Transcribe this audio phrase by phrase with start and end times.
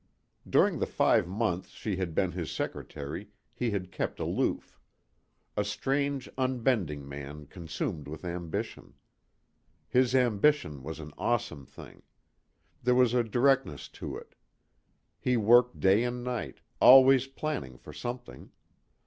[0.49, 4.79] During the five months she had been his secretary he had kept aloof.
[5.55, 8.95] A strange, unbending man consumed with ambition.
[9.87, 12.01] His ambition was an awesome thing.
[12.81, 14.33] There was a directness to it.
[15.19, 18.49] He worked day and night, always planning for something.